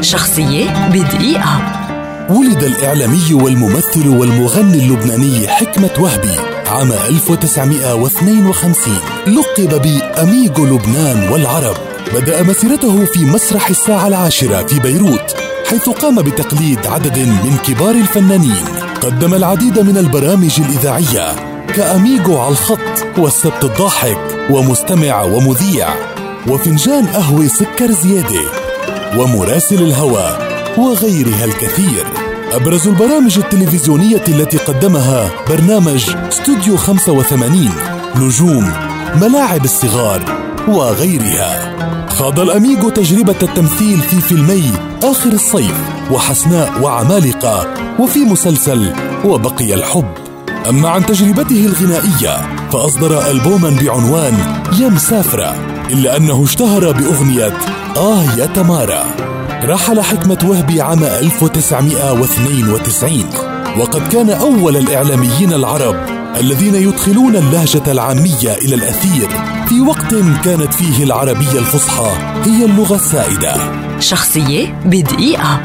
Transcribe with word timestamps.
شخصية 0.00 0.88
بدقيقة. 0.88 1.72
ولد 2.30 2.62
الإعلامي 2.62 3.34
والممثل 3.34 4.08
والمغني 4.08 4.78
اللبناني 4.78 5.48
حكمة 5.48 5.90
وهبي 5.98 6.36
عام 6.66 6.92
1952 6.92 8.94
لقب 9.26 9.82
بأميغو 9.82 10.64
لبنان 10.64 11.28
والعرب. 11.28 11.76
بدأ 12.14 12.42
مسيرته 12.42 13.04
في 13.04 13.24
مسرح 13.24 13.68
الساعة 13.68 14.08
العاشرة 14.08 14.66
في 14.66 14.80
بيروت 14.80 15.36
حيث 15.70 15.88
قام 15.88 16.22
بتقليد 16.22 16.86
عدد 16.86 17.18
من 17.18 17.56
كبار 17.66 17.94
الفنانين. 17.94 18.64
قدم 19.02 19.34
العديد 19.34 19.78
من 19.78 19.98
البرامج 19.98 20.60
الإذاعية 20.60 21.34
كأميغو 21.74 22.40
على 22.40 22.50
الخط 22.50 23.18
والسبت 23.18 23.64
الضاحك 23.64 24.18
ومستمع 24.50 25.22
ومذيع. 25.22 25.88
وفنجان 26.48 27.06
قهوة 27.06 27.46
سكر 27.46 27.90
زيادة 27.90 28.40
ومراسل 29.18 29.82
الهوى 29.82 30.38
وغيرها 30.78 31.44
الكثير. 31.44 32.06
أبرز 32.52 32.88
البرامج 32.88 33.38
التلفزيونية 33.38 34.24
التي 34.28 34.56
قدمها 34.56 35.30
برنامج 35.48 36.16
استوديو 36.28 36.76
85 36.76 37.70
نجوم 38.16 38.72
ملاعب 39.20 39.64
الصغار 39.64 40.22
وغيرها. 40.68 41.76
خاض 42.08 42.40
الأميغو 42.40 42.90
تجربة 42.90 43.36
التمثيل 43.42 43.98
في 43.98 44.20
فيلمي 44.20 44.72
آخر 45.02 45.32
الصيف 45.32 45.80
وحسناء 46.10 46.82
وعمالقة 46.82 47.74
وفي 48.00 48.18
مسلسل 48.18 48.92
وبقي 49.24 49.74
الحب. 49.74 50.10
أما 50.68 50.88
عن 50.88 51.06
تجربته 51.06 51.66
الغنائية 51.66 52.56
فأصدر 52.72 53.30
ألبوما 53.30 53.70
بعنوان 53.70 54.62
يا 54.80 54.88
مسافرة 54.88 55.75
إلا 55.90 56.16
أنه 56.16 56.44
اشتهر 56.44 56.92
بأغنية 56.92 57.52
آه 57.96 58.22
يا 58.38 58.46
تمارا. 58.46 59.04
رحل 59.64 60.00
حكمة 60.00 60.38
وهبي 60.44 60.80
عام 60.80 61.04
1992 61.04 63.24
وقد 63.78 64.08
كان 64.12 64.30
أول 64.30 64.76
الإعلاميين 64.76 65.52
العرب 65.52 65.96
الذين 66.40 66.74
يدخلون 66.74 67.36
اللهجة 67.36 67.82
العامية 67.92 68.54
إلى 68.64 68.74
الأثير 68.74 69.28
في 69.68 69.80
وقت 69.80 70.14
كانت 70.44 70.74
فيه 70.74 71.04
العربية 71.04 71.58
الفصحى 71.58 72.10
هي 72.44 72.64
اللغة 72.64 72.94
السائدة. 72.94 73.54
شخصية 74.00 74.80
بدقيقة. 74.84 75.60